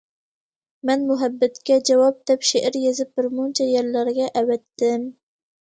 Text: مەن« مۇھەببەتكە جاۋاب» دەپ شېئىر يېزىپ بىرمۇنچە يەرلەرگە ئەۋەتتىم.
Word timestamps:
مەن« 0.89 1.03
مۇھەببەتكە 1.09 1.77
جاۋاب» 1.89 2.17
دەپ 2.31 2.47
شېئىر 2.53 2.79
يېزىپ 2.87 3.13
بىرمۇنچە 3.21 3.71
يەرلەرگە 3.73 4.33
ئەۋەتتىم. 4.41 5.07